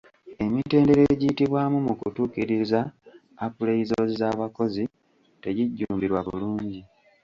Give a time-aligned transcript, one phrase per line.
[0.45, 2.79] Emitendera egiyitibwamu mu kutuukiriza
[3.45, 4.83] appraisals z’abakozi
[5.43, 6.79] tegijjumbirwa bulungi.